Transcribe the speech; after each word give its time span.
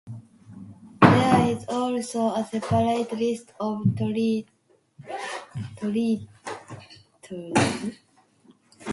There 1.03 1.45
is 1.55 1.63
also 1.69 2.31
a 2.33 2.43
separate 2.43 3.11
List 3.11 3.53
of 3.59 3.85
treaties. 3.95 4.45